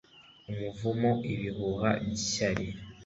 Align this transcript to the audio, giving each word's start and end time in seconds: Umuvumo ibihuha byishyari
Umuvumo 0.51 1.11
ibihuha 1.33 1.89
byishyari 2.07 2.67